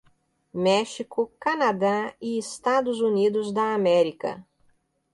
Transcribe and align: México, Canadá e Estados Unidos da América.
México, 0.55 1.31
Canadá 1.39 2.11
e 2.19 2.39
Estados 2.39 3.01
Unidos 3.01 3.53
da 3.53 3.75
América. 3.75 4.43